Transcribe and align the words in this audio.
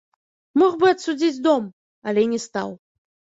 Мог 0.61 0.71
бы 0.83 0.87
адсудзіць 0.93 1.43
дом, 1.49 1.67
але 2.11 2.25
не 2.33 2.41
стаў. 2.47 2.73